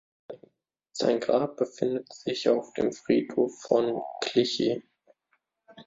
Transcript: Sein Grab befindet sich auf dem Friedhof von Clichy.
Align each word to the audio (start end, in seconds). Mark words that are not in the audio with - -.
Sein 0.93 1.19
Grab 1.19 1.57
befindet 1.57 2.11
sich 2.11 2.49
auf 2.49 2.73
dem 2.73 2.91
Friedhof 2.91 3.51
von 3.61 4.01
Clichy. 4.23 4.83